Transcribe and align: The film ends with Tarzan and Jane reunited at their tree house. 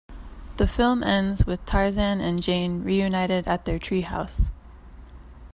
The 0.57 0.67
film 0.67 1.03
ends 1.03 1.45
with 1.45 1.63
Tarzan 1.63 2.21
and 2.21 2.41
Jane 2.41 2.81
reunited 2.81 3.47
at 3.47 3.65
their 3.65 3.77
tree 3.77 4.01
house. 4.01 4.49